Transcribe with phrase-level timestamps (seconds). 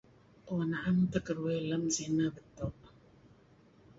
[0.51, 2.75] uh na'em teh keduih lem sineh beto'.